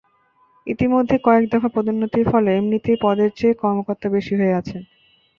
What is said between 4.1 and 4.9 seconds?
বেশি হয়ে আছেন।